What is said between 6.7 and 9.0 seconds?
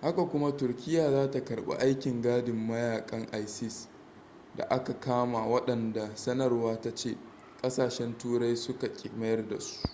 ta ce kasashen turai suka